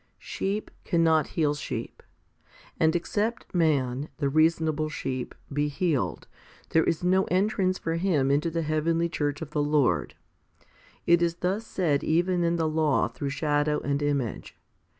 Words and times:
Sheep 0.17 0.71
cannot 0.83 1.27
heal 1.37 1.53
sheep. 1.53 2.01
And 2.79 2.95
except 2.95 3.53
man, 3.53 4.09
the 4.17 4.29
reasonable 4.29 4.89
sheep, 4.89 5.35
be 5.53 5.67
healed, 5.67 6.27
there 6.69 6.83
is 6.83 7.03
no 7.03 7.25
entrance 7.25 7.77
for 7.77 7.93
him 7.97 8.31
into 8.31 8.49
the 8.49 8.63
heavenly 8.63 9.09
church 9.09 9.43
of 9.43 9.51
the 9.51 9.61
Lord. 9.61 10.15
It 11.05 11.21
is 11.21 11.35
thus 11.35 11.67
said 11.67 12.03
even 12.03 12.43
in 12.43 12.55
the 12.55 12.67
law 12.67 13.09
through 13.09 13.29
shadow 13.29 13.79
and 13.81 14.01
image. 14.01 14.57